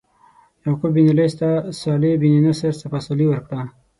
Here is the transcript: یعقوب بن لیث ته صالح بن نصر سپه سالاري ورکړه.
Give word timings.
یعقوب 0.63 0.91
بن 0.95 1.07
لیث 1.17 1.33
ته 1.39 1.49
صالح 1.81 2.13
بن 2.21 2.33
نصر 2.45 2.71
سپه 2.81 2.99
سالاري 3.05 3.25
ورکړه. 3.29 3.61